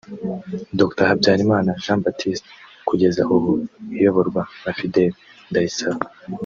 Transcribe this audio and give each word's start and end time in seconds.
Dr 0.79 1.05
Habyarimana 1.09 1.69
Jean 1.83 1.99
Baptiste 2.03 2.47
kugeza 2.89 3.21
ubu 3.35 3.51
iyoborwa 3.97 4.41
na 4.63 4.71
Fidèle 4.77 5.17
Ndayisaba 5.49 6.03